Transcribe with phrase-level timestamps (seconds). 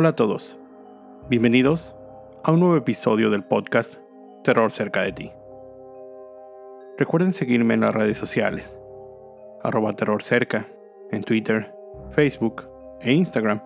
[0.00, 0.56] Hola a todos.
[1.28, 1.92] Bienvenidos
[2.44, 3.96] a un nuevo episodio del podcast
[4.44, 5.32] Terror cerca de ti.
[6.96, 8.78] Recuerden seguirme en las redes sociales,
[9.64, 10.68] arroba terror cerca,
[11.10, 11.74] en Twitter,
[12.10, 13.60] Facebook e Instagram,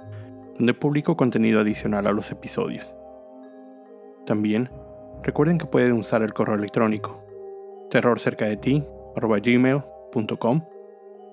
[0.56, 2.96] donde publico contenido adicional a los episodios.
[4.24, 4.70] También
[5.22, 7.22] recuerden que pueden usar el correo electrónico
[7.90, 10.62] terrorcercadeti.gmail.com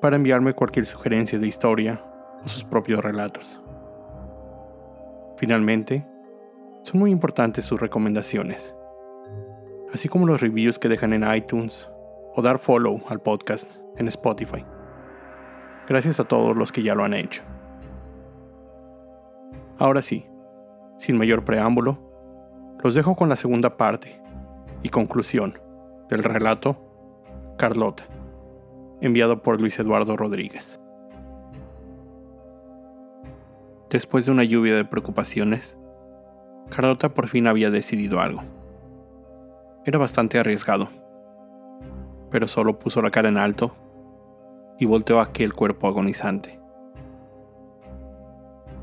[0.01, 2.03] para enviarme cualquier sugerencia de historia
[2.43, 3.61] o sus propios relatos.
[5.39, 6.05] Finalmente,
[6.81, 8.75] son muy importantes sus recomendaciones,
[9.93, 11.89] así como los reviews que dejan en iTunes
[12.35, 14.65] o dar follow al podcast en Spotify.
[15.87, 17.41] Gracias a todos los que ya lo han hecho.
[19.77, 20.25] Ahora sí,
[20.97, 24.21] sin mayor preámbulo, los dejo con la segunda parte
[24.83, 25.57] y conclusión
[26.09, 28.03] del relato Carlota,
[28.99, 30.78] enviado por Luis Eduardo Rodríguez.
[33.89, 35.75] Después de una lluvia de preocupaciones,
[36.69, 38.43] Carlota por fin había decidido algo.
[39.83, 40.89] Era bastante arriesgado,
[42.29, 43.75] pero solo puso la cara en alto
[44.77, 46.59] y volteó aquel cuerpo agonizante.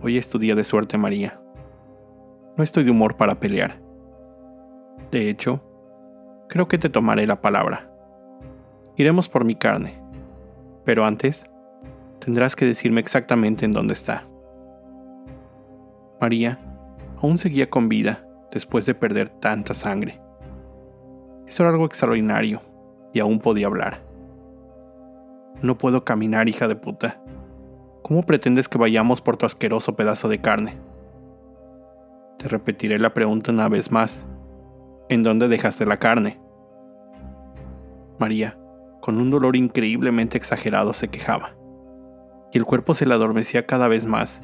[0.02, 1.40] Hoy es tu día de suerte, María.
[2.56, 3.80] No estoy de humor para pelear.
[5.12, 5.62] De hecho,
[6.48, 7.92] creo que te tomaré la palabra.
[8.96, 10.02] Iremos por mi carne,
[10.84, 11.48] pero antes
[12.18, 14.26] tendrás que decirme exactamente en dónde está.
[16.20, 16.58] María
[17.20, 20.20] aún seguía con vida después de perder tanta sangre.
[21.46, 22.62] Eso era algo extraordinario
[23.12, 24.02] y aún podía hablar.
[25.62, 27.20] No puedo caminar, hija de puta.
[28.02, 30.78] ¿Cómo pretendes que vayamos por tu asqueroso pedazo de carne?
[32.38, 34.24] Te repetiré la pregunta una vez más.
[35.08, 36.40] ¿En dónde dejaste la carne?
[38.18, 38.58] María,
[39.00, 41.56] con un dolor increíblemente exagerado, se quejaba,
[42.52, 44.42] y el cuerpo se le adormecía cada vez más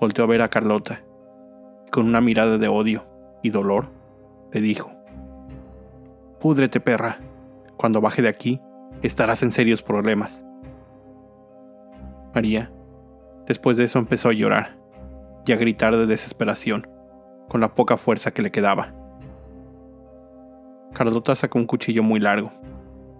[0.00, 1.02] volteó a ver a Carlota
[1.86, 3.04] y con una mirada de odio
[3.42, 3.88] y dolor
[4.52, 4.90] le dijo,
[6.40, 7.18] Púdrete perra,
[7.76, 8.60] cuando baje de aquí
[9.02, 10.42] estarás en serios problemas.
[12.34, 12.70] María,
[13.46, 14.78] después de eso empezó a llorar
[15.46, 16.86] y a gritar de desesperación,
[17.48, 18.94] con la poca fuerza que le quedaba.
[20.92, 22.52] Carlota sacó un cuchillo muy largo,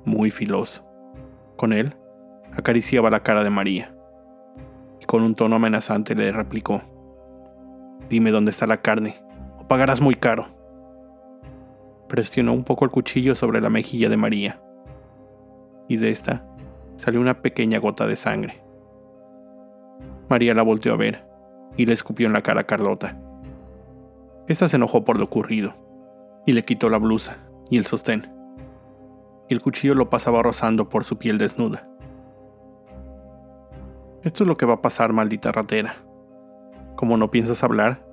[0.04, 0.84] muy filoso.
[1.56, 1.96] Con él,
[2.52, 3.97] acariciaba la cara de María
[5.08, 6.82] con un tono amenazante le replicó,
[8.10, 9.14] Dime dónde está la carne,
[9.58, 10.48] o pagarás muy caro.
[12.08, 14.60] Presionó un poco el cuchillo sobre la mejilla de María,
[15.88, 16.46] y de esta
[16.96, 18.62] salió una pequeña gota de sangre.
[20.28, 21.24] María la volteó a ver
[21.78, 23.18] y le escupió en la cara a Carlota.
[24.46, 25.72] Esta se enojó por lo ocurrido
[26.44, 27.38] y le quitó la blusa
[27.70, 28.30] y el sostén.
[29.48, 31.88] Y el cuchillo lo pasaba rozando por su piel desnuda.
[34.24, 35.96] Esto es lo que va a pasar, maldita ratera.
[36.96, 38.04] Como no piensas hablar,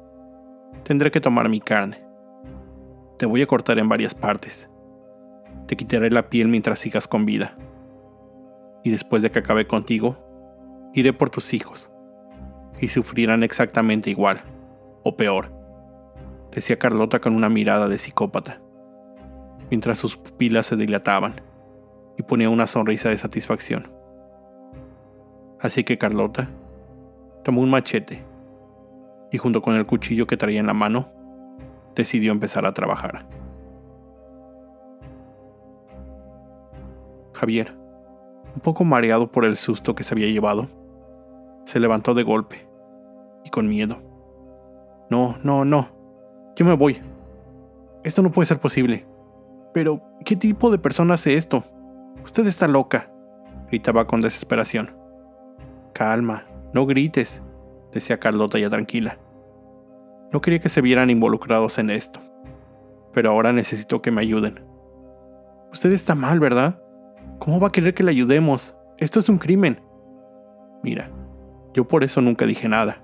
[0.83, 2.05] tendré que tomar mi carne.
[3.17, 4.69] Te voy a cortar en varias partes.
[5.67, 7.57] Te quitaré la piel mientras sigas con vida.
[8.83, 10.17] Y después de que acabe contigo,
[10.93, 11.91] iré por tus hijos.
[12.79, 14.41] Y sufrirán exactamente igual,
[15.03, 15.51] o peor,
[16.51, 18.61] decía Carlota con una mirada de psicópata,
[19.69, 21.41] mientras sus pupilas se dilataban
[22.17, 23.94] y ponía una sonrisa de satisfacción.
[25.59, 26.49] Así que Carlota
[27.43, 28.23] tomó un machete
[29.31, 31.09] y junto con el cuchillo que traía en la mano,
[31.95, 33.25] decidió empezar a trabajar.
[37.33, 37.73] Javier,
[38.55, 40.69] un poco mareado por el susto que se había llevado,
[41.65, 42.67] se levantó de golpe
[43.43, 44.01] y con miedo.
[45.09, 45.89] No, no, no.
[46.55, 47.01] Yo me voy.
[48.03, 49.05] Esto no puede ser posible.
[49.73, 51.63] Pero, ¿qué tipo de persona hace esto?
[52.23, 53.11] Usted está loca,
[53.67, 54.94] gritaba con desesperación.
[55.95, 57.41] Calma, no grites,
[57.93, 59.17] decía Carlota ya tranquila.
[60.33, 62.19] No quería que se vieran involucrados en esto,
[63.13, 64.59] pero ahora necesito que me ayuden.
[65.71, 66.81] Usted está mal, ¿verdad?
[67.39, 68.75] ¿Cómo va a querer que le ayudemos?
[68.97, 69.79] Esto es un crimen.
[70.83, 71.09] Mira,
[71.73, 73.01] yo por eso nunca dije nada.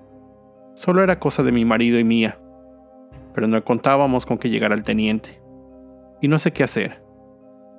[0.74, 2.40] Solo era cosa de mi marido y mía.
[3.34, 5.42] Pero no contábamos con que llegara el teniente.
[6.20, 7.02] Y no sé qué hacer.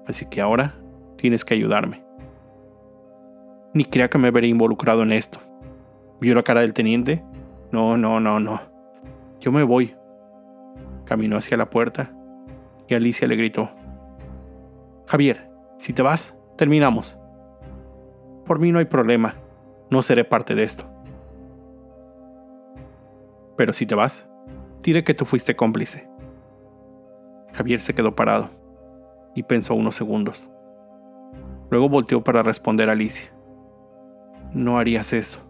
[0.06, 0.74] Así que ahora
[1.18, 2.02] tienes que ayudarme
[3.74, 5.40] ni crea que me veré involucrado en esto.
[6.20, 7.24] ¿Vio la cara del teniente?
[7.70, 8.60] No, no, no, no.
[9.40, 9.96] Yo me voy.
[11.04, 12.12] Caminó hacia la puerta
[12.86, 13.70] y Alicia le gritó.
[15.06, 17.18] Javier, si te vas, terminamos.
[18.44, 19.36] Por mí no hay problema.
[19.90, 20.84] No seré parte de esto.
[23.56, 24.28] Pero si te vas,
[24.82, 26.08] diré que tú fuiste cómplice.
[27.52, 28.50] Javier se quedó parado
[29.34, 30.50] y pensó unos segundos.
[31.70, 33.31] Luego volteó para responder a Alicia
[34.54, 35.40] no harías eso.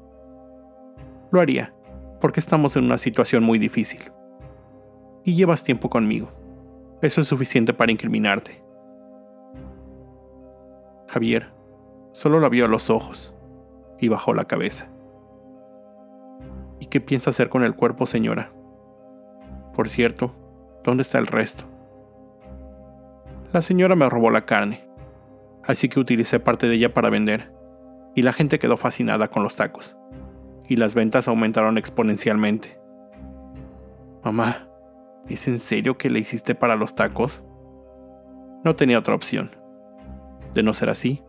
[1.30, 1.74] Lo haría,
[2.20, 4.00] porque estamos en una situación muy difícil.
[5.24, 6.30] Y llevas tiempo conmigo.
[7.00, 8.62] Eso es suficiente para incriminarte.
[11.08, 11.52] Javier
[12.12, 13.34] solo la vio a los ojos
[13.98, 14.88] y bajó la cabeza.
[16.80, 18.52] ¿Y qué piensa hacer con el cuerpo, señora?
[19.74, 20.34] Por cierto,
[20.84, 21.64] ¿dónde está el resto?
[23.52, 24.88] La señora me robó la carne,
[25.62, 27.51] así que utilicé parte de ella para vender,
[28.14, 29.96] y la gente quedó fascinada con los tacos,
[30.68, 32.78] y las ventas aumentaron exponencialmente.
[34.24, 34.68] Mamá,
[35.28, 37.42] ¿es en serio que le hiciste para los tacos?
[38.64, 39.50] No tenía otra opción.
[40.54, 41.22] De no ser así,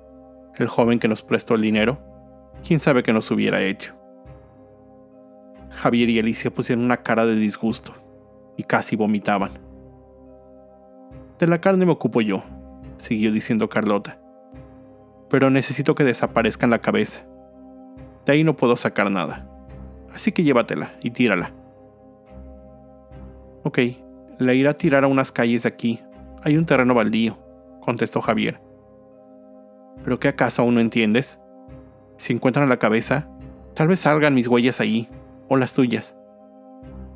[0.55, 1.99] el joven que nos prestó el dinero,
[2.65, 3.95] quién sabe qué nos hubiera hecho.
[5.71, 7.93] Javier y Alicia pusieron una cara de disgusto
[8.57, 9.51] y casi vomitaban.
[11.39, 12.43] De la carne me ocupo yo,
[12.97, 14.22] siguió diciendo Carlota.
[15.33, 17.25] Pero necesito que desaparezca en la cabeza.
[18.23, 19.49] De ahí no puedo sacar nada.
[20.13, 21.53] Así que llévatela y tírala.
[23.63, 23.79] Ok,
[24.37, 25.99] la iré a tirar a unas calles de aquí.
[26.43, 27.39] Hay un terreno baldío,
[27.81, 28.61] contestó Javier.
[30.03, 31.39] ¿Pero qué acaso aún no entiendes?
[32.17, 33.27] Si encuentran la cabeza,
[33.73, 35.09] tal vez salgan mis huellas ahí,
[35.49, 36.15] o las tuyas.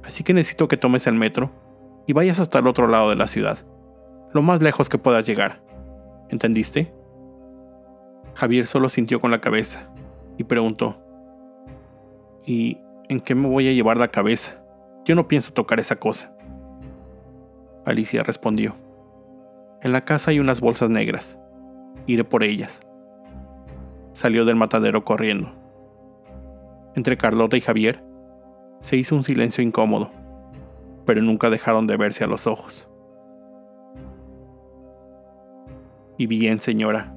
[0.03, 1.51] Así que necesito que tomes el metro
[2.07, 3.59] y vayas hasta el otro lado de la ciudad,
[4.33, 5.61] lo más lejos que puedas llegar.
[6.29, 6.96] ¿Entendiste?
[8.37, 9.89] Javier solo sintió con la cabeza
[10.37, 10.95] y preguntó,
[12.45, 12.77] ¿y
[13.09, 14.61] en qué me voy a llevar la cabeza?
[15.05, 16.31] Yo no pienso tocar esa cosa.
[17.83, 18.75] Alicia respondió,
[19.81, 21.39] en la casa hay unas bolsas negras.
[22.05, 22.79] Iré por ellas.
[24.13, 25.51] Salió del matadero corriendo.
[26.93, 28.03] Entre Carlota y Javier
[28.81, 30.11] se hizo un silencio incómodo,
[31.07, 32.87] pero nunca dejaron de verse a los ojos.
[36.19, 37.16] Y bien, señora,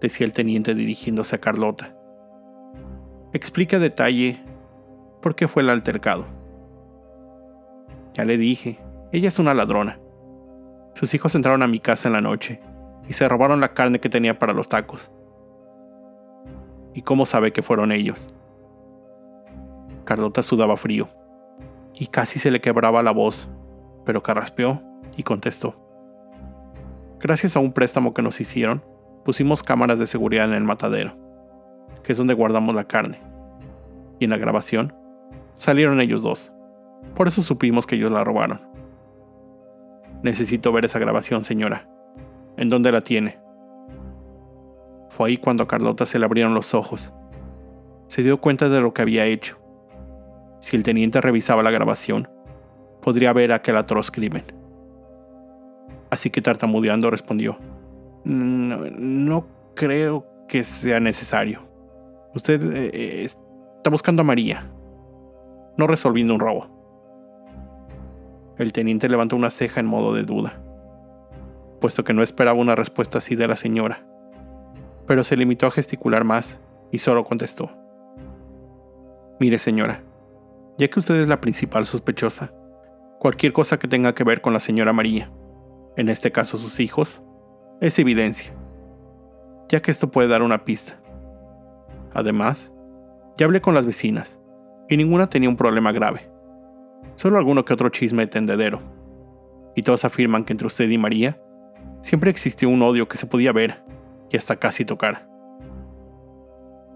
[0.00, 1.94] decía el teniente dirigiéndose a Carlota.
[3.32, 4.42] Explique a detalle
[5.22, 6.26] por qué fue el altercado.
[8.14, 8.80] Ya le dije,
[9.12, 10.00] ella es una ladrona.
[10.94, 12.60] Sus hijos entraron a mi casa en la noche
[13.08, 15.10] y se robaron la carne que tenía para los tacos.
[16.94, 18.26] ¿Y cómo sabe que fueron ellos?
[20.04, 21.08] Carlota sudaba frío
[21.94, 23.48] y casi se le quebraba la voz,
[24.04, 24.82] pero carraspeó
[25.16, 25.76] y contestó.
[27.20, 28.82] Gracias a un préstamo que nos hicieron,
[29.30, 31.14] pusimos cámaras de seguridad en el matadero,
[32.02, 33.20] que es donde guardamos la carne.
[34.18, 34.92] Y en la grabación
[35.54, 36.52] salieron ellos dos.
[37.14, 38.60] Por eso supimos que ellos la robaron.
[40.24, 41.88] Necesito ver esa grabación, señora.
[42.56, 43.38] ¿En dónde la tiene?
[45.10, 47.12] Fue ahí cuando a Carlota se le abrieron los ojos.
[48.08, 49.58] Se dio cuenta de lo que había hecho
[50.58, 52.28] si el teniente revisaba la grabación,
[53.00, 54.42] podría ver aquel atroz crimen.
[56.10, 57.58] Así que tartamudeando respondió,
[58.24, 61.62] no, creo que sea necesario.
[62.34, 64.70] Usted eh, eh, está buscando a María,
[65.76, 66.80] no resolviendo un robo.
[68.58, 70.60] El teniente levantó una ceja en modo de duda,
[71.80, 74.06] puesto que no esperaba una respuesta así de la señora,
[75.06, 76.60] pero se limitó a gesticular más
[76.92, 77.70] y solo contestó.
[79.38, 80.02] Mire señora,
[80.76, 82.52] ya que usted es la principal sospechosa.
[83.18, 85.30] Cualquier cosa que tenga que ver con la señora María,
[85.96, 87.22] en este caso sus hijos,
[87.80, 88.52] es evidencia,
[89.70, 91.00] ya que esto puede dar una pista.
[92.12, 92.72] Además,
[93.38, 94.38] ya hablé con las vecinas,
[94.88, 96.30] y ninguna tenía un problema grave,
[97.14, 98.82] solo alguno que otro chisme de tendedero,
[99.74, 101.40] y todos afirman que entre usted y María
[102.02, 103.82] siempre existió un odio que se podía ver
[104.28, 105.26] y hasta casi tocar.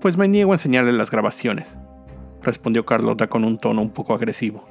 [0.00, 1.78] Pues me niego a enseñarle las grabaciones,
[2.42, 4.66] respondió Carlota con un tono un poco agresivo,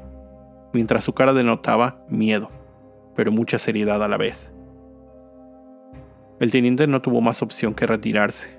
[0.73, 2.51] mientras su cara denotaba miedo,
[3.15, 4.52] pero mucha seriedad a la vez.
[6.43, 8.49] El teniente no tuvo más opción que retirarse,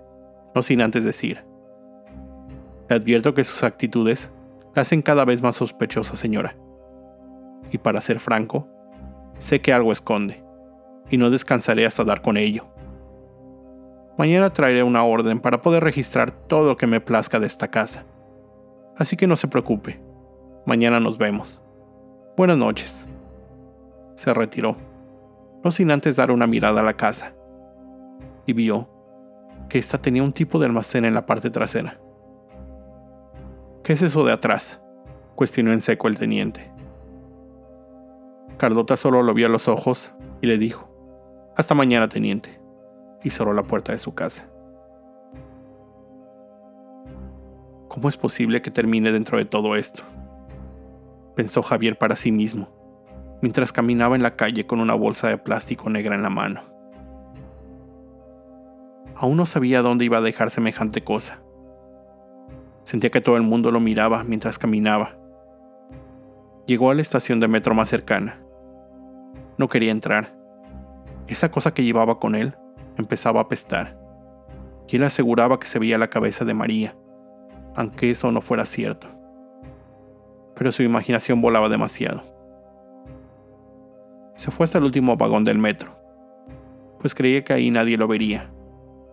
[0.55, 1.45] no sin antes decir,
[2.89, 4.33] le advierto que sus actitudes
[4.75, 6.57] la hacen cada vez más sospechosa, señora.
[7.71, 8.67] Y para ser franco,
[9.37, 10.43] sé que algo esconde,
[11.11, 12.65] y no descansaré hasta dar con ello.
[14.17, 18.07] Mañana traeré una orden para poder registrar todo lo que me plazca de esta casa
[18.97, 20.01] así que no se preocupe.
[20.67, 21.61] Mañana nos vemos.
[22.37, 23.07] Buenas noches.
[24.15, 24.77] Se retiró,
[25.63, 27.34] no sin antes dar una mirada a la casa,
[28.47, 28.89] y vio
[29.69, 31.99] que ésta tenía un tipo de almacén en la parte trasera.
[33.83, 34.81] ¿Qué es eso de atrás?
[35.35, 36.71] cuestionó en seco el teniente.
[38.57, 40.89] Carlota solo lo vio a los ojos y le dijo,
[41.57, 42.61] Hasta mañana, teniente,
[43.23, 44.49] y cerró la puerta de su casa.
[47.89, 50.03] ¿Cómo es posible que termine dentro de todo esto?
[51.37, 52.69] Pensó Javier para sí mismo,
[53.43, 56.74] mientras caminaba en la calle con una bolsa de plástico negra en la mano.
[59.25, 61.41] Aún no sabía dónde iba a dejar semejante cosa.
[62.83, 65.17] Sentía que todo el mundo lo miraba mientras caminaba
[66.67, 68.45] Llegó a la estación de metro más cercana.
[69.57, 70.37] No quería entrar.
[71.27, 72.55] Esa cosa que llevaba con él
[72.99, 73.99] empezaba a apestar.
[74.89, 76.95] Y él aseguraba que se veía la cabeza de María,
[77.75, 79.09] aunque eso no fuera cierto.
[80.55, 82.25] Pero su imaginación volaba demasiado.
[84.37, 85.97] Se fue hasta el último vagón del metro,
[87.01, 88.54] pues creía que ahí nadie lo vería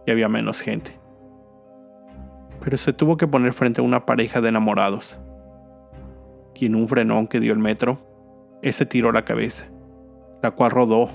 [0.06, 1.00] y había menos gente.
[2.60, 5.20] Pero se tuvo que poner frente a una pareja de enamorados
[6.62, 7.98] y en un frenón que dio el metro,
[8.62, 9.66] ese tiró la cabeza,
[10.44, 11.10] la cual rodó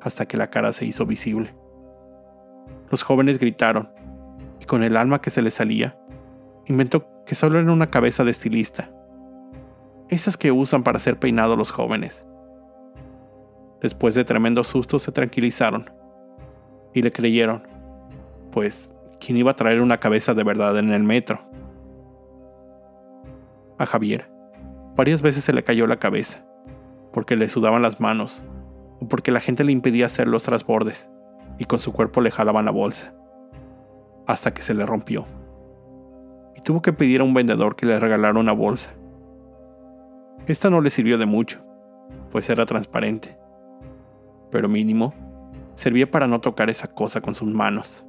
[0.00, 1.52] hasta que la cara se hizo visible.
[2.88, 3.90] Los jóvenes gritaron,
[4.60, 5.98] y con el alma que se les salía,
[6.66, 8.90] inventó que solo era una cabeza de estilista,
[10.08, 12.24] esas que usan para ser peinados los jóvenes.
[13.80, 15.90] Después de tremendo susto se tranquilizaron
[16.94, 17.67] y le creyeron,
[18.52, 21.40] pues, ¿quién iba a traer una cabeza de verdad en el metro?
[23.78, 24.38] A Javier
[24.98, 26.44] Varias veces se le cayó la cabeza,
[27.12, 28.42] porque le sudaban las manos,
[29.00, 31.08] o porque la gente le impedía hacer los trasbordes,
[31.56, 33.14] y con su cuerpo le jalaban la bolsa,
[34.26, 35.24] hasta que se le rompió.
[36.56, 38.92] Y tuvo que pedir a un vendedor que le regalara una bolsa.
[40.48, 41.60] Esta no le sirvió de mucho,
[42.32, 43.38] pues era transparente,
[44.50, 45.14] pero mínimo,
[45.74, 48.04] servía para no tocar esa cosa con sus manos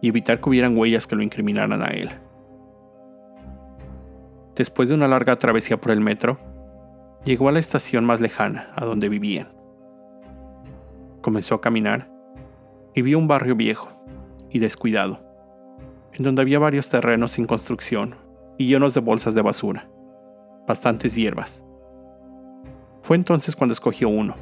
[0.00, 2.10] y evitar que hubieran huellas que lo incriminaran a él.
[4.54, 6.38] Después de una larga travesía por el metro,
[7.24, 9.48] llegó a la estación más lejana, a donde vivían.
[11.20, 12.10] Comenzó a caminar
[12.94, 13.88] y vio un barrio viejo
[14.50, 15.20] y descuidado,
[16.12, 18.16] en donde había varios terrenos sin construcción
[18.56, 19.88] y llenos de bolsas de basura,
[20.66, 21.62] bastantes hierbas.
[23.02, 24.34] Fue entonces cuando escogió uno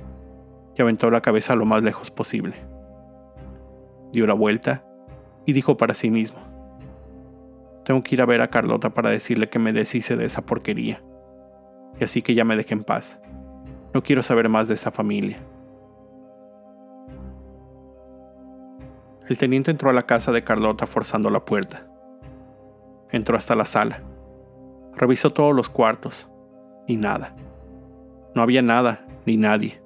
[0.75, 2.56] y aventó la cabeza lo más lejos posible.
[4.12, 4.86] Dio la vuelta
[5.47, 6.41] y dijo para sí mismo,
[7.85, 11.03] tengo que ir a ver a Carlota para decirle que me deshice de esa porquería.
[12.00, 13.21] Y así que ya me deje en paz.
[13.95, 15.38] No quiero saber más de esa familia.
[19.29, 21.87] El teniente entró a la casa de Carlota forzando la puerta.
[23.11, 24.03] Entró hasta la sala.
[24.95, 26.29] Revisó todos los cuartos.
[26.88, 27.37] Y nada.
[28.35, 29.81] No había nada, ni nadie.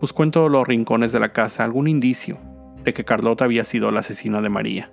[0.00, 2.38] Buscó en todos los rincones de la casa algún indicio
[2.84, 4.90] de que Carlota había sido la asesina de María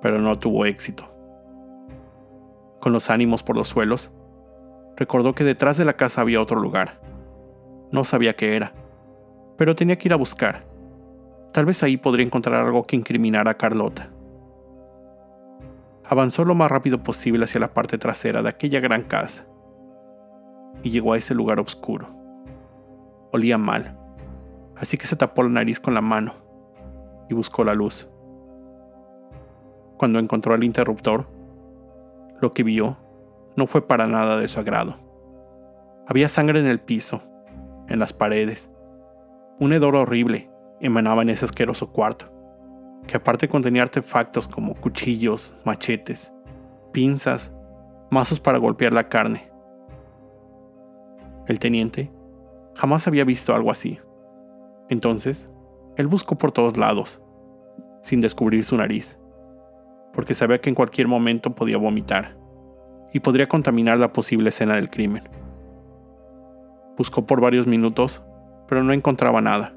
[0.00, 1.08] pero no tuvo éxito.
[2.80, 4.12] Con los ánimos por los suelos,
[4.96, 7.00] recordó que detrás de la casa había otro lugar.
[7.90, 8.72] No sabía qué era,
[9.56, 10.66] pero tenía que ir a buscar.
[11.52, 14.10] Tal vez ahí podría encontrar algo que incriminara a Carlota.
[16.04, 19.46] Avanzó lo más rápido posible hacia la parte trasera de aquella gran casa
[20.82, 22.08] y llegó a ese lugar oscuro.
[23.32, 23.98] Olía mal,
[24.76, 26.47] así que se tapó la nariz con la mano
[27.28, 28.08] y buscó la luz
[29.98, 31.26] cuando encontró el interruptor,
[32.40, 32.96] lo que vio
[33.56, 34.96] no fue para nada de su agrado.
[36.06, 37.20] Había sangre en el piso,
[37.88, 38.70] en las paredes.
[39.58, 40.48] Un hedor horrible
[40.80, 42.26] emanaba en ese asqueroso cuarto,
[43.06, 46.32] que aparte contenía artefactos como cuchillos, machetes,
[46.92, 47.52] pinzas,
[48.10, 49.50] mazos para golpear la carne.
[51.48, 52.12] El teniente
[52.76, 53.98] jamás había visto algo así.
[54.88, 55.52] Entonces,
[55.98, 57.20] él buscó por todos lados,
[58.00, 59.18] sin descubrir su nariz
[60.18, 62.36] porque sabía que en cualquier momento podía vomitar
[63.12, 65.28] y podría contaminar la posible escena del crimen.
[66.96, 68.24] Buscó por varios minutos,
[68.66, 69.74] pero no encontraba nada,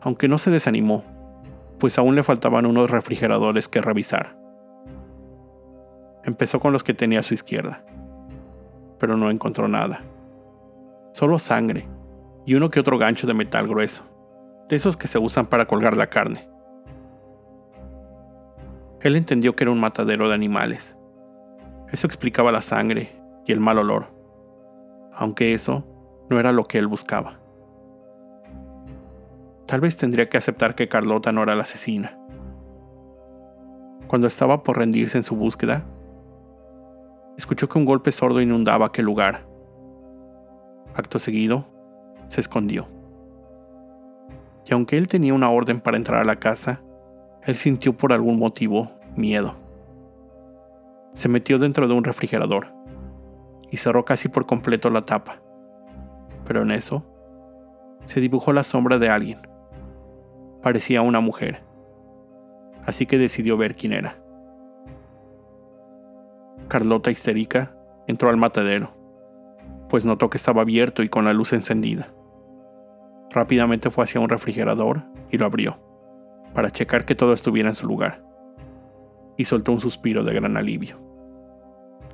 [0.00, 1.04] aunque no se desanimó,
[1.78, 4.34] pues aún le faltaban unos refrigeradores que revisar.
[6.24, 7.84] Empezó con los que tenía a su izquierda,
[8.98, 10.00] pero no encontró nada.
[11.12, 11.86] Solo sangre
[12.46, 14.04] y uno que otro gancho de metal grueso,
[14.68, 16.48] de esos que se usan para colgar la carne.
[19.00, 20.96] Él entendió que era un matadero de animales.
[21.90, 23.12] Eso explicaba la sangre
[23.44, 24.06] y el mal olor,
[25.12, 25.84] aunque eso
[26.30, 27.38] no era lo que él buscaba.
[29.66, 32.18] Tal vez tendría que aceptar que Carlota no era la asesina.
[34.06, 35.84] Cuando estaba por rendirse en su búsqueda,
[37.36, 39.46] escuchó que un golpe sordo inundaba aquel lugar.
[40.94, 41.66] Acto seguido,
[42.28, 42.93] se escondió.
[44.66, 46.80] Y aunque él tenía una orden para entrar a la casa,
[47.42, 49.56] él sintió por algún motivo miedo.
[51.12, 52.68] Se metió dentro de un refrigerador
[53.70, 55.42] y cerró casi por completo la tapa.
[56.46, 57.04] Pero en eso
[58.06, 59.40] se dibujó la sombra de alguien.
[60.62, 61.62] Parecía una mujer.
[62.86, 64.18] Así que decidió ver quién era.
[66.68, 68.90] Carlota histérica entró al matadero,
[69.88, 72.08] pues notó que estaba abierto y con la luz encendida.
[73.34, 75.76] Rápidamente fue hacia un refrigerador y lo abrió
[76.54, 78.24] para checar que todo estuviera en su lugar,
[79.36, 81.00] y soltó un suspiro de gran alivio,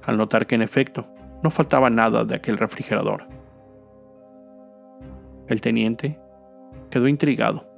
[0.03, 1.07] al notar que en efecto
[1.43, 3.27] no faltaba nada de aquel refrigerador.
[5.47, 6.19] El teniente
[6.89, 7.69] quedó intrigado,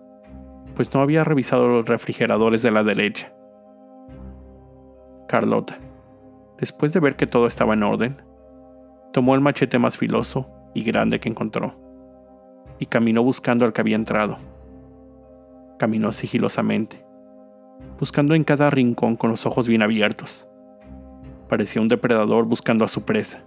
[0.77, 3.33] pues no había revisado los refrigeradores de la derecha.
[5.27, 5.79] Carlota,
[6.59, 8.23] después de ver que todo estaba en orden,
[9.13, 11.82] tomó el machete más filoso y grande que encontró,
[12.83, 14.39] y caminó buscando al que había entrado.
[15.79, 17.07] Caminó sigilosamente,
[18.01, 20.49] buscando en cada rincón con los ojos bien abiertos.
[21.49, 23.45] Parecía un depredador buscando a su presa.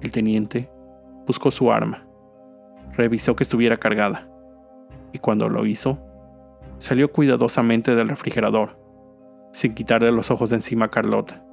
[0.00, 0.70] El teniente
[1.26, 2.06] buscó su arma,
[2.96, 4.26] revisó que estuviera cargada,
[5.12, 5.98] y cuando lo hizo,
[6.78, 8.78] salió cuidadosamente del refrigerador,
[9.52, 11.44] sin quitarle los ojos de encima a Carlota.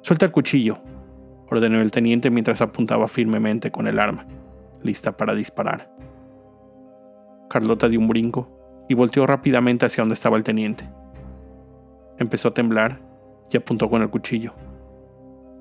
[0.00, 0.78] Suelta el cuchillo,
[1.48, 4.26] ordenó el teniente mientras apuntaba firmemente con el arma,
[4.82, 5.90] lista para disparar.
[7.48, 8.48] Carlota dio un brinco
[8.88, 10.88] y volteó rápidamente hacia donde estaba el teniente.
[12.18, 13.00] Empezó a temblar
[13.50, 14.52] y apuntó con el cuchillo.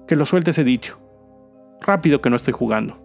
[0.07, 0.97] Que lo sueltes he dicho.
[1.81, 2.97] Rápido que no estoy jugando.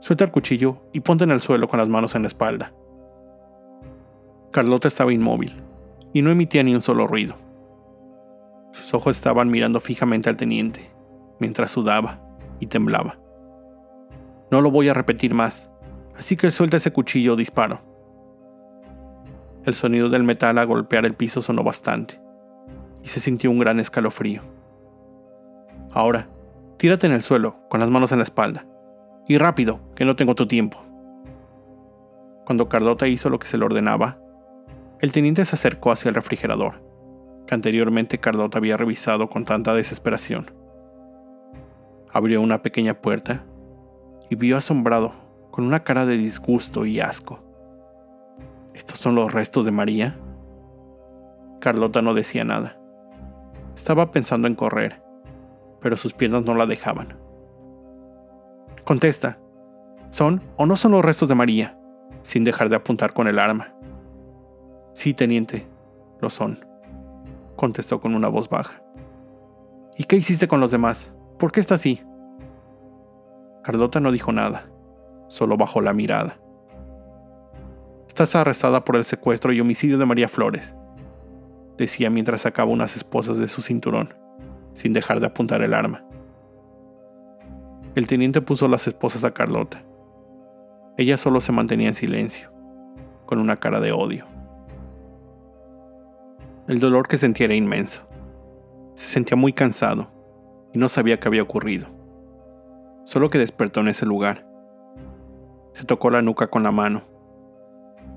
[0.00, 2.72] Suelta el cuchillo y ponte en el suelo con las manos en la espalda.
[4.50, 5.62] Carlota estaba inmóvil
[6.12, 7.34] y no emitía ni un solo ruido.
[8.72, 10.90] Sus ojos estaban mirando fijamente al teniente,
[11.38, 12.20] mientras sudaba
[12.60, 13.18] y temblaba.
[14.50, 15.70] No lo voy a repetir más,
[16.16, 17.80] así que suelta ese cuchillo o disparo.
[19.64, 22.18] El sonido del metal a golpear el piso sonó bastante,
[23.02, 24.40] y se sintió un gran escalofrío.
[25.92, 26.28] Ahora,
[26.78, 28.66] tírate en el suelo, con las manos en la espalda,
[29.26, 30.78] y rápido, que no tengo tu tiempo.
[32.46, 34.18] Cuando Carlota hizo lo que se le ordenaba,
[35.00, 36.82] el teniente se acercó hacia el refrigerador,
[37.46, 40.50] que anteriormente Carlota había revisado con tanta desesperación.
[42.10, 43.44] Abrió una pequeña puerta
[44.28, 45.12] y vio asombrado,
[45.50, 47.40] con una cara de disgusto y asco.
[48.74, 50.18] ¿Estos son los restos de María?
[51.60, 52.78] Carlota no decía nada.
[53.74, 55.02] Estaba pensando en correr,
[55.80, 57.18] pero sus piernas no la dejaban.
[58.84, 59.38] Contesta,
[60.10, 61.78] ¿son o no son los restos de María?
[62.22, 63.72] sin dejar de apuntar con el arma.
[64.92, 65.66] Sí, teniente,
[66.20, 66.64] lo son,
[67.56, 68.82] contestó con una voz baja.
[69.96, 71.14] ¿Y qué hiciste con los demás?
[71.38, 72.02] ¿Por qué está así?
[73.68, 74.64] Carlota no dijo nada,
[75.26, 76.40] solo bajó la mirada.
[78.08, 80.74] Estás arrestada por el secuestro y homicidio de María Flores,
[81.76, 84.14] decía mientras sacaba unas esposas de su cinturón,
[84.72, 86.02] sin dejar de apuntar el arma.
[87.94, 89.84] El teniente puso las esposas a Carlota.
[90.96, 92.50] Ella solo se mantenía en silencio,
[93.26, 94.24] con una cara de odio.
[96.68, 98.08] El dolor que sentía era inmenso.
[98.94, 100.10] Se sentía muy cansado
[100.72, 101.97] y no sabía qué había ocurrido.
[103.08, 104.46] Solo que despertó en ese lugar.
[105.72, 107.04] Se tocó la nuca con la mano.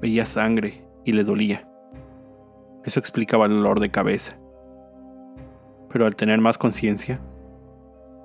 [0.01, 1.65] Veía sangre y le dolía.
[2.84, 4.38] Eso explicaba el dolor de cabeza.
[5.88, 7.21] Pero al tener más conciencia,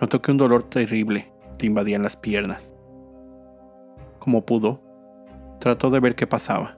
[0.01, 2.75] notó que un dolor terrible le invadía las piernas.
[4.19, 4.81] Como pudo,
[5.61, 6.77] trató de ver qué pasaba,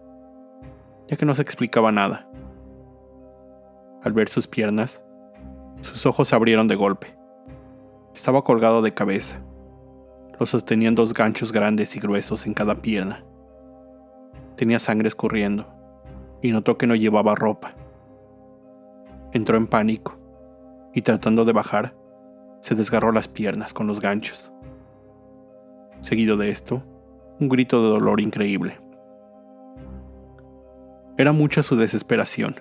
[1.07, 2.29] ya que no se explicaba nada.
[4.03, 5.03] Al ver sus piernas,
[5.81, 7.17] sus ojos se abrieron de golpe.
[8.15, 9.41] Estaba colgado de cabeza.
[10.39, 13.25] Lo sostenían dos ganchos grandes y gruesos en cada pierna.
[14.57, 15.67] Tenía sangre escurriendo
[16.43, 17.75] y notó que no llevaba ropa.
[19.33, 20.17] Entró en pánico
[20.95, 21.95] y tratando de bajar,
[22.61, 24.53] se desgarró las piernas con los ganchos.
[26.01, 26.83] Seguido de esto,
[27.41, 28.81] un grito de dolor increíble.
[31.17, 32.61] Era mucha su desesperación,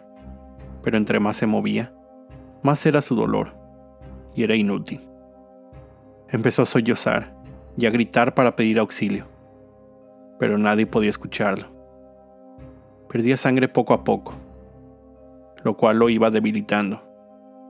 [0.82, 1.94] pero entre más se movía,
[2.64, 3.54] más era su dolor,
[4.34, 5.08] y era inútil.
[6.30, 7.37] Empezó a sollozar
[7.78, 9.28] y a gritar para pedir auxilio,
[10.40, 11.68] pero nadie podía escucharlo.
[13.08, 14.34] Perdía sangre poco a poco,
[15.64, 17.02] lo cual lo iba debilitando,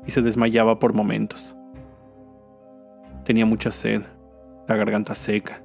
[0.05, 1.55] y se desmayaba por momentos.
[3.25, 4.03] Tenía mucha sed,
[4.67, 5.61] la garganta seca,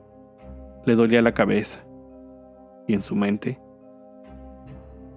[0.85, 1.79] le dolía la cabeza,
[2.89, 3.61] y en su mente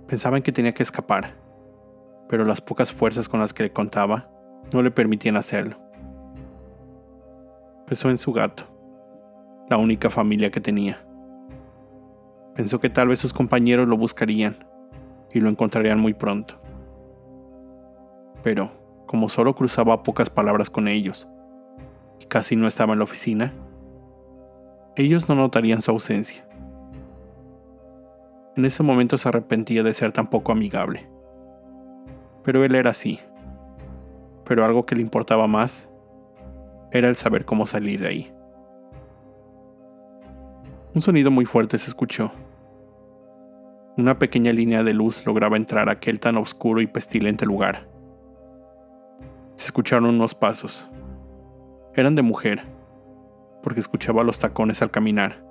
[0.07, 1.33] pensaba en que tenía que escapar,
[2.29, 4.29] pero las pocas fuerzas con las que le contaba
[4.71, 5.77] no le permitían hacerlo.
[7.87, 8.74] Pensó en su gato,
[9.69, 11.05] la única familia que tenía.
[12.55, 14.65] Pensó que tal vez sus compañeros lo buscarían
[15.33, 16.59] y lo encontrarían muy pronto.
[18.43, 18.71] Pero,
[19.07, 21.27] como solo cruzaba pocas palabras con ellos
[22.19, 23.53] y casi no estaba en la oficina,
[24.95, 26.47] ellos no notarían su ausencia.
[28.55, 31.09] En ese momento se arrepentía de ser tan poco amigable.
[32.43, 33.19] Pero él era así.
[34.45, 35.89] Pero algo que le importaba más
[36.91, 38.34] era el saber cómo salir de ahí.
[40.95, 42.31] Un sonido muy fuerte se escuchó.
[43.97, 47.89] Una pequeña línea de luz lograba entrar a aquel tan oscuro y pestilente lugar.
[49.57, 50.89] Se escucharon unos pasos.
[51.95, 52.63] Eran de mujer,
[53.61, 55.45] porque escuchaba los tacones al caminar.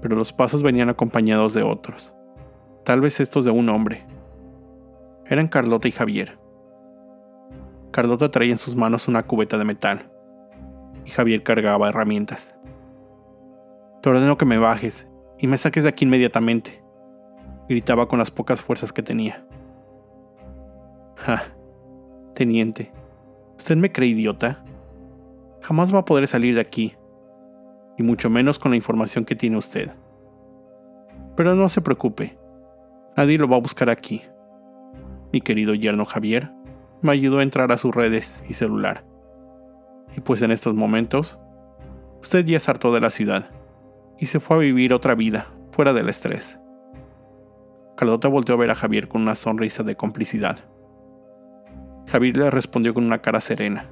[0.00, 2.14] Pero los pasos venían acompañados de otros,
[2.84, 4.06] tal vez estos de un hombre.
[5.26, 6.38] Eran Carlota y Javier.
[7.90, 10.08] Carlota traía en sus manos una cubeta de metal,
[11.04, 12.61] y Javier cargaba herramientas.
[14.02, 16.82] Te ordeno que me bajes y me saques de aquí inmediatamente,
[17.68, 19.46] gritaba con las pocas fuerzas que tenía.
[21.18, 21.44] Ja,
[22.34, 22.92] teniente,
[23.56, 24.64] ¿usted me cree idiota?
[25.60, 26.96] Jamás va a poder salir de aquí,
[27.96, 29.92] y mucho menos con la información que tiene usted.
[31.36, 32.36] Pero no se preocupe,
[33.16, 34.22] nadie lo va a buscar aquí.
[35.32, 36.50] Mi querido yerno Javier
[37.02, 39.04] me ayudó a entrar a sus redes y celular.
[40.16, 41.38] Y pues en estos momentos,
[42.20, 43.61] usted ya es harto de la ciudad
[44.22, 46.56] y se fue a vivir otra vida, fuera del estrés.
[47.96, 50.60] Carlota volteó a ver a Javier con una sonrisa de complicidad.
[52.06, 53.86] Javier le respondió con una cara serena,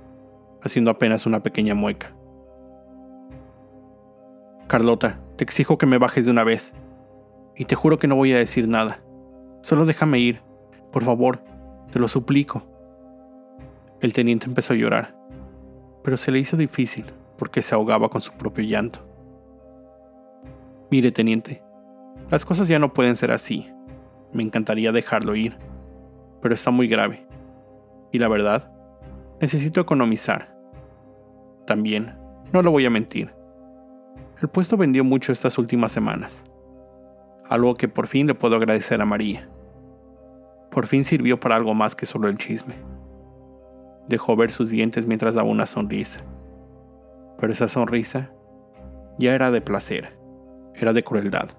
[0.62, 2.14] haciendo apenas una pequeña mueca.
[4.69, 6.75] Carlota, te exijo que me bajes de una vez.
[7.57, 9.01] Y te juro que no voy a decir nada.
[9.62, 10.43] Solo déjame ir.
[10.93, 11.43] Por favor,
[11.90, 12.62] te lo suplico.
[14.01, 15.12] El teniente empezó a llorar,
[16.05, 19.10] pero se le hizo difícil porque se ahogaba con su propio llanto.
[20.90, 21.62] Mire, teniente,
[22.31, 23.70] las cosas ya no pueden ser así.
[24.33, 25.57] Me encantaría dejarlo ir,
[26.42, 27.26] pero está muy grave.
[28.12, 28.72] Y la verdad,
[29.40, 30.57] necesito economizar.
[31.66, 32.14] También,
[32.53, 33.33] no lo voy a mentir.
[34.40, 36.44] El puesto vendió mucho estas últimas semanas.
[37.48, 39.48] Algo que por fin le puedo agradecer a María.
[40.70, 42.74] Por fin sirvió para algo más que solo el chisme.
[44.09, 46.24] Dejó ver sus dientes mientras daba una sonrisa.
[47.38, 48.33] Pero esa sonrisa
[49.18, 50.19] ya era de placer,
[50.74, 51.50] era de crueldad.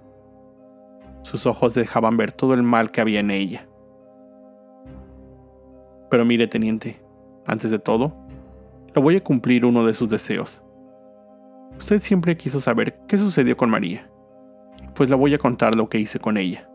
[1.24, 3.67] Sus ojos dejaban ver todo el mal que había en ella.
[6.10, 7.02] Pero mire, teniente,
[7.45, 8.13] antes de todo,
[8.93, 10.63] le voy a cumplir uno de sus deseos.
[11.78, 14.10] Usted siempre quiso saber qué sucedió con María,
[14.95, 16.69] pues le voy a contar lo que hice con ella.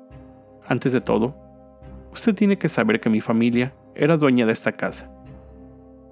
[0.66, 1.36] Antes de todo,
[2.12, 5.10] usted tiene que saber que mi familia era dueña de esta casa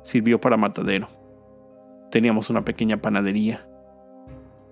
[0.04, 1.08] sirvió para matadero.
[2.10, 3.66] Teníamos una pequeña panadería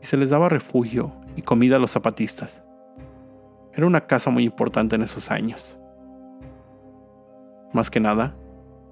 [0.01, 2.63] y se les daba refugio y comida a los zapatistas.
[3.73, 5.79] Era una casa muy importante en esos años.
[7.73, 8.35] Más que nada,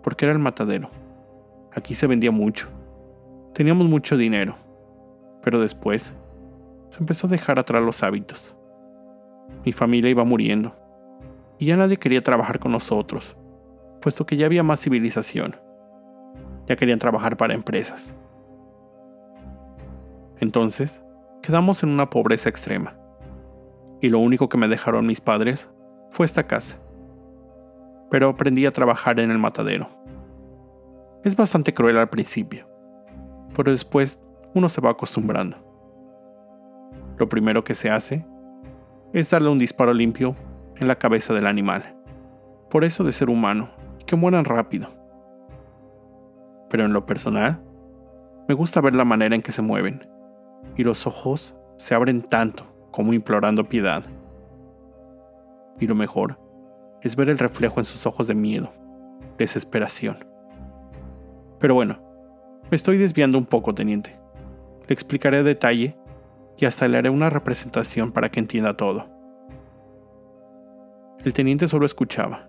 [0.02, 0.90] porque era el matadero.
[1.74, 2.68] Aquí se vendía mucho.
[3.52, 4.56] Teníamos mucho dinero.
[5.42, 6.12] Pero después,
[6.88, 8.54] se empezó a dejar atrás los hábitos.
[9.64, 10.74] Mi familia iba muriendo.
[11.58, 13.36] Y ya nadie quería trabajar con nosotros,
[14.00, 15.56] puesto que ya había más civilización
[16.70, 18.14] ya querían trabajar para empresas.
[20.38, 21.02] Entonces,
[21.42, 22.96] quedamos en una pobreza extrema.
[24.00, 25.70] Y lo único que me dejaron mis padres
[26.10, 26.78] fue esta casa.
[28.10, 29.88] Pero aprendí a trabajar en el matadero.
[31.22, 32.66] Es bastante cruel al principio,
[33.54, 34.18] pero después
[34.54, 35.56] uno se va acostumbrando.
[37.18, 38.24] Lo primero que se hace
[39.12, 40.34] es darle un disparo limpio
[40.76, 41.96] en la cabeza del animal.
[42.70, 43.68] Por eso de ser humano,
[44.06, 44.88] que mueran rápido
[46.70, 47.60] pero en lo personal,
[48.48, 50.08] me gusta ver la manera en que se mueven,
[50.76, 54.04] y los ojos se abren tanto como implorando piedad.
[55.78, 56.38] Y lo mejor
[57.02, 58.72] es ver el reflejo en sus ojos de miedo,
[59.38, 60.24] desesperación.
[61.58, 61.98] Pero bueno,
[62.70, 64.18] me estoy desviando un poco, teniente.
[64.86, 65.96] Le explicaré a detalle
[66.56, 69.06] y hasta le haré una representación para que entienda todo.
[71.24, 72.48] El teniente solo escuchaba.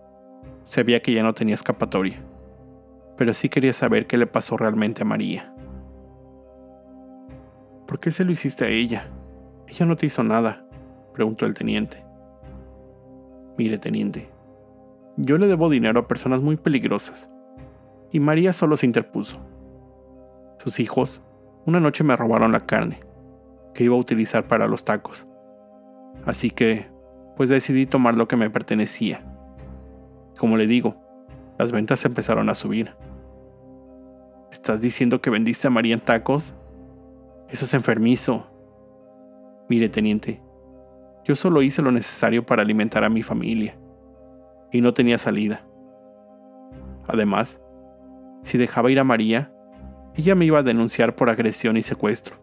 [0.64, 2.24] Sabía que ya no tenía escapatoria
[3.22, 5.54] pero sí quería saber qué le pasó realmente a María.
[7.92, 9.10] ¿Por qué se lo hiciste a ella?
[9.68, 10.66] Ella no te hizo nada,
[11.14, 12.06] preguntó el teniente.
[13.58, 14.30] Mire, teniente,
[15.18, 17.30] yo le debo dinero a personas muy peligrosas,
[18.10, 19.42] y María solo se interpuso.
[20.60, 21.22] Sus hijos
[21.66, 23.02] una noche me robaron la carne,
[23.74, 25.28] que iba a utilizar para los tacos.
[26.26, 26.88] Así que,
[27.36, 29.22] pues decidí tomar lo que me pertenecía.
[30.38, 30.96] Como le digo,
[31.60, 32.96] las ventas empezaron a subir.
[34.50, 36.56] ¿Estás diciendo que vendiste a María en tacos?
[37.52, 38.48] Eso es enfermizo.
[39.68, 40.42] Mire, teniente,
[41.26, 43.78] yo solo hice lo necesario para alimentar a mi familia.
[44.72, 45.66] Y no tenía salida.
[47.08, 47.62] Además,
[48.44, 49.54] si dejaba ir a María,
[50.16, 52.38] ella me iba a denunciar por agresión y secuestro.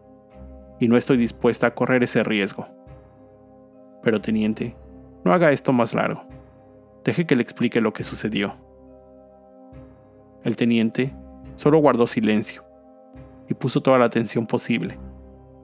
[0.79, 2.67] Y no estoy dispuesta a correr ese riesgo.
[4.03, 4.75] Pero, teniente,
[5.25, 6.23] no haga esto más largo.
[7.03, 8.55] Deje que le explique lo que sucedió.
[10.43, 11.15] El teniente
[11.55, 12.68] Solo guardó silencio
[13.49, 14.99] y puso toda la atención posible,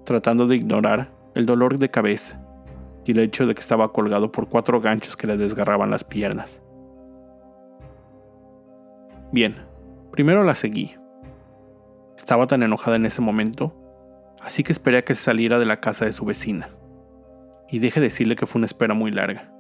[0.04, 2.42] tratando de ignorar el dolor de cabeza
[3.06, 6.62] y el hecho de que estaba colgado por cuatro ganchos que le desgarraban las piernas.
[9.32, 9.56] Bien,
[10.12, 10.96] primero la seguí.
[12.18, 13.76] Estaba tan enojada en ese momento,
[14.42, 16.70] así que esperé a que se saliera de la casa de su vecina.
[17.70, 19.52] Y deje decirle que fue una espera muy larga,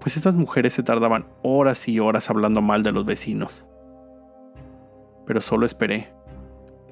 [0.00, 3.68] pues estas mujeres se tardaban horas y horas hablando mal de los vecinos.
[5.26, 6.15] Pero solo esperé.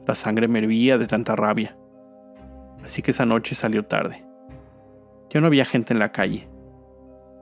[0.07, 1.77] La sangre me hervía de tanta rabia.
[2.85, 4.25] Así que esa noche salió tarde.
[5.31, 6.49] Ya no había gente en la calle.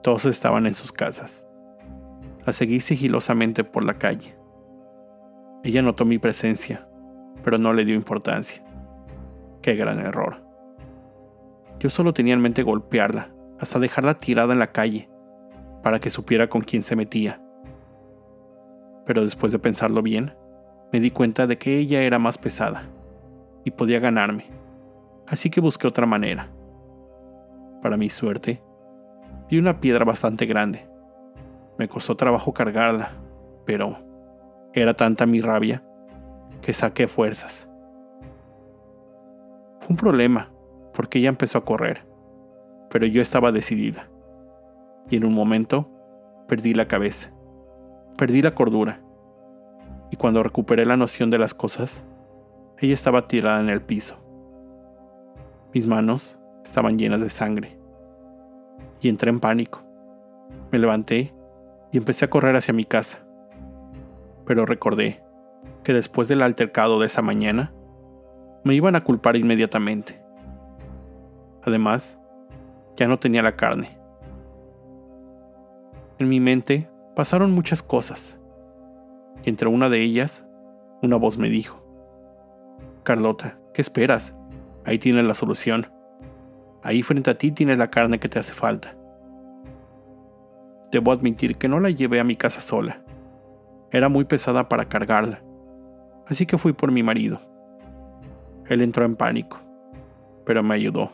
[0.03, 1.45] Todos estaban en sus casas.
[2.47, 4.37] La seguí sigilosamente por la calle.
[5.65, 6.89] Ella notó mi presencia,
[7.45, 8.65] pero no le dio importancia.
[9.61, 10.45] Qué gran error.
[11.79, 15.09] Yo solo tenía en mente golpearla, hasta dejarla tirada en la calle,
[15.83, 17.41] para que supiera con quién se metía.
[19.07, 20.35] Pero después de pensarlo bien,
[20.93, 22.85] me di cuenta de que ella era más pesada
[23.65, 24.47] y podía ganarme,
[25.27, 26.51] así que busqué otra manera.
[27.81, 28.63] Para mi suerte,
[29.49, 30.87] vi una piedra bastante grande.
[31.79, 33.13] Me costó trabajo cargarla,
[33.65, 33.99] pero
[34.75, 35.83] era tanta mi rabia
[36.61, 37.69] que saqué fuerzas.
[39.81, 40.53] Fue un problema,
[40.93, 42.07] porque ella empezó a correr,
[42.91, 44.09] pero yo estaba decidida.
[45.11, 45.91] Y en un momento
[46.47, 47.33] perdí la cabeza,
[48.17, 49.01] perdí la cordura.
[50.13, 52.05] Y cuando recuperé la noción de las cosas,
[52.79, 54.15] ella estaba tirada en el piso.
[55.75, 57.77] Mis manos estaban llenas de sangre.
[59.01, 59.83] Y entré en pánico.
[60.71, 61.35] Me levanté
[61.91, 63.19] y empecé a correr hacia mi casa
[64.45, 65.23] pero recordé
[65.85, 67.73] que después del altercado de esa mañana,
[68.65, 70.23] me iban a culpar inmediatamente.
[71.63, 72.19] Además,
[72.97, 73.99] ya no tenía la carne.
[76.19, 78.39] En mi mente pasaron muchas cosas,
[79.45, 80.47] entre una de ellas,
[81.03, 81.83] una voz me dijo,
[83.03, 84.35] Carlota, ¿qué esperas?
[84.85, 85.87] Ahí tienes la solución.
[86.83, 88.97] Ahí frente a ti tienes la carne que te hace falta.
[90.93, 93.03] Debo admitir que no la llevé a mi casa sola.
[93.91, 95.43] Era muy pesada para cargarla,
[96.27, 97.41] así que fui por mi marido.
[98.67, 99.59] Él entró en pánico,
[100.47, 101.11] pero me ayudó.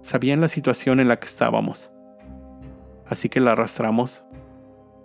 [0.00, 1.90] Sabía en la situación en la que estábamos,
[3.06, 4.24] así que la arrastramos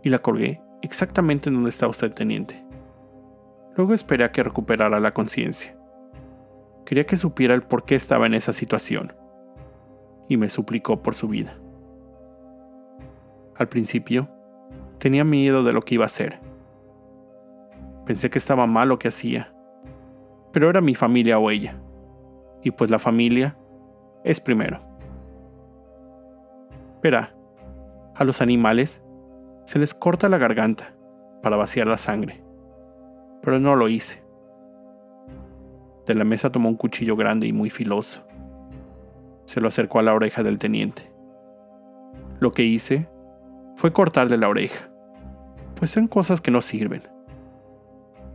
[0.04, 2.64] y la colgué exactamente en donde estaba usted, teniente.
[3.76, 5.78] Luego esperé a que recuperara la conciencia.
[6.86, 9.14] Quería que supiera el por qué estaba en esa situación,
[10.28, 11.58] y me suplicó por su vida.
[13.56, 14.30] Al principio,
[15.02, 16.40] Tenía miedo de lo que iba a hacer.
[18.06, 19.52] Pensé que estaba mal lo que hacía,
[20.54, 21.82] pero era mi familia o ella.
[22.62, 23.58] Y pues la familia
[24.24, 24.80] es primero.
[27.02, 27.36] Verá,
[28.14, 29.01] a los animales
[29.72, 30.94] se les corta la garganta
[31.42, 32.44] para vaciar la sangre,
[33.42, 34.22] pero no lo hice.
[36.06, 38.28] De la mesa tomó un cuchillo grande y muy filoso.
[39.46, 41.12] Se lo acercó a la oreja del teniente.
[42.40, 43.08] Lo que hice
[43.78, 44.92] fue cortarle la oreja
[45.82, 47.02] pues son cosas que no sirven.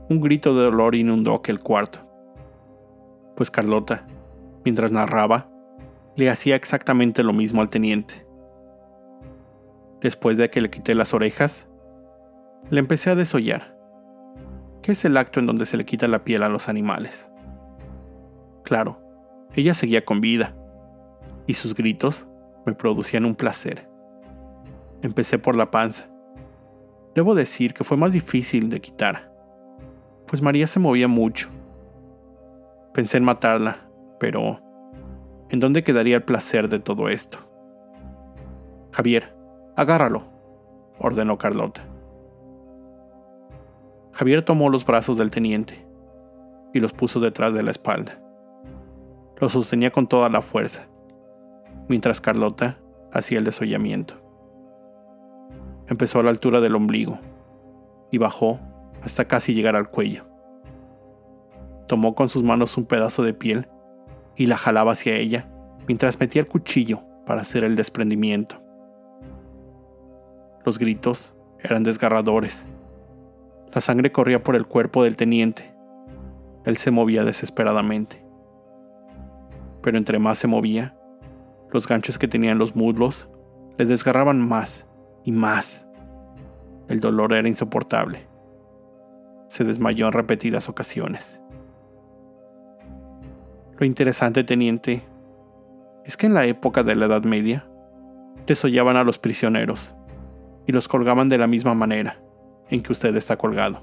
[0.09, 2.01] Un grito de dolor inundó aquel cuarto,
[3.37, 4.05] pues Carlota,
[4.65, 5.49] mientras narraba,
[6.17, 8.26] le hacía exactamente lo mismo al teniente.
[10.07, 11.67] Después de que le quité las orejas,
[12.71, 13.77] le empecé a desollar,
[14.81, 17.29] que es el acto en donde se le quita la piel a los animales.
[18.63, 19.03] Claro,
[19.55, 20.55] ella seguía con vida,
[21.49, 22.29] y sus gritos
[22.65, 23.89] me producían un placer.
[25.03, 26.09] Empecé por la panza,
[27.17, 29.33] Debo decir que fue más difícil de quitar,
[30.29, 31.49] pues María se movía mucho.
[32.95, 33.89] Pensé en matarla,
[34.21, 34.61] pero
[35.51, 37.39] ¿en dónde quedaría el placer de todo esto?
[38.93, 39.36] Javier,
[39.77, 40.25] agárralo,
[40.99, 41.83] ordenó Carlota.
[44.13, 45.87] Javier tomó los brazos del teniente
[46.73, 48.19] y los puso detrás de la espalda.
[49.39, 50.87] Lo sostenía con toda la fuerza,
[51.89, 52.79] mientras Carlota
[53.13, 54.15] hacía el desollamiento.
[55.87, 57.19] Empezó a la altura del ombligo
[58.11, 58.59] y bajó
[59.03, 60.25] hasta casi llegar al cuello.
[61.87, 63.69] Tomó con sus manos un pedazo de piel
[64.35, 65.49] y la jalaba hacia ella
[65.87, 68.66] mientras metía el cuchillo para hacer el desprendimiento.
[70.67, 72.67] Los gritos eran desgarradores.
[73.73, 75.73] La sangre corría por el cuerpo del teniente.
[76.65, 78.27] Él se movía desesperadamente.
[79.81, 80.99] Pero entre más se movía,
[81.71, 83.31] los ganchos que tenían los muslos
[83.79, 84.89] le desgarraban más
[85.23, 85.87] y más.
[86.89, 88.27] El dolor era insoportable.
[89.47, 91.41] Se desmayó en repetidas ocasiones.
[93.79, 95.05] Lo interesante, teniente,
[96.05, 97.69] es que en la época de la Edad Media,
[98.47, 99.96] desollaban a los prisioneros
[100.67, 102.21] y los colgaban de la misma manera
[102.69, 103.83] en que usted está colgado.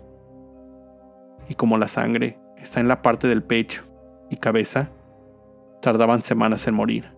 [1.48, 3.84] Y como la sangre está en la parte del pecho
[4.30, 4.90] y cabeza,
[5.82, 7.12] tardaban semanas en morir.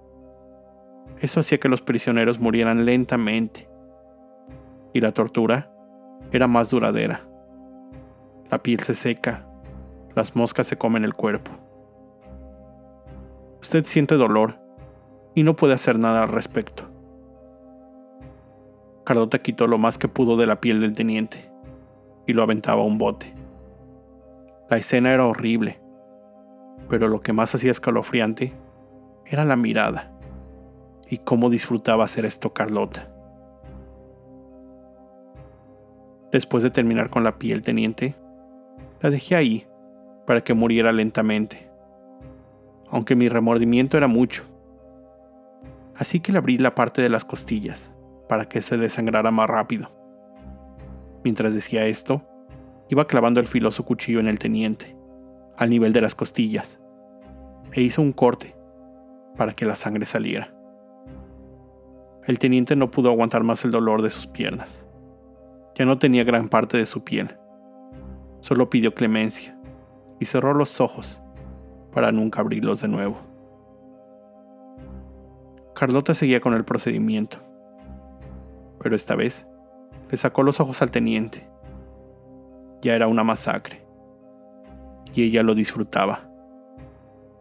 [1.19, 3.69] Eso hacía que los prisioneros murieran lentamente
[4.93, 5.71] y la tortura
[6.32, 7.21] era más duradera.
[8.49, 9.45] La piel se seca,
[10.15, 11.51] Las moscas se comen el cuerpo.
[13.62, 14.60] Usted siente dolor
[15.34, 16.94] y no puede hacer nada al respecto.
[19.06, 21.52] Carlota quitó lo más que pudo de la piel del teniente
[22.26, 23.34] y lo aventaba a un bote.
[24.68, 25.80] La escena era horrible,
[26.89, 28.54] pero lo que más hacía escalofriante
[29.28, 30.12] era la mirada
[31.08, 33.08] y cómo disfrutaba hacer esto Carlota.
[36.32, 38.15] Después de terminar con la piel teniente,
[39.02, 39.68] la dejé ahí
[40.26, 41.70] para que muriera lentamente,
[42.89, 44.44] aunque mi remordimiento era mucho.
[45.96, 47.94] Así que le abrí la parte de las costillas
[48.27, 49.91] para que se desangrara más rápido.
[51.23, 52.21] Mientras decía esto,
[52.89, 54.95] iba clavando el filoso cuchillo en el teniente,
[55.57, 56.79] al nivel de las costillas,
[57.71, 58.55] e hizo un corte
[59.35, 60.53] para que la sangre saliera.
[62.25, 64.85] El teniente no pudo aguantar más el dolor de sus piernas.
[65.75, 67.38] Ya no tenía gran parte de su piel.
[68.39, 69.57] Solo pidió clemencia
[70.19, 71.21] y cerró los ojos
[71.91, 73.17] para nunca abrirlos de nuevo.
[75.75, 77.38] Carlota seguía con el procedimiento,
[78.86, 79.48] pero esta vez
[80.12, 81.50] le sacó los ojos al teniente.
[82.84, 83.84] Ya era una masacre,
[85.12, 86.30] y ella lo disfrutaba.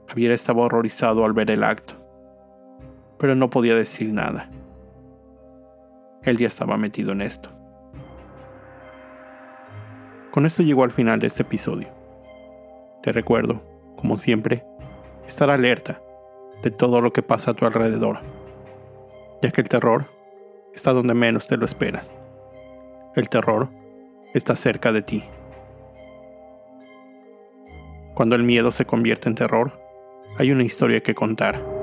[0.08, 1.96] Javier estaba horrorizado al ver el acto,
[3.18, 4.48] pero no podía decir nada.
[6.22, 7.50] Él ya estaba metido en esto.
[10.30, 11.88] Con esto llegó al final de este episodio.
[13.02, 13.60] Te recuerdo,
[13.96, 14.64] como siempre,
[15.26, 16.00] estar alerta
[16.62, 18.20] de todo lo que pasa a tu alrededor,
[19.42, 20.13] ya que el terror
[20.74, 22.10] está donde menos te lo esperas.
[23.14, 23.68] El terror
[24.34, 25.24] está cerca de ti.
[28.14, 29.72] Cuando el miedo se convierte en terror,
[30.38, 31.73] hay una historia que contar.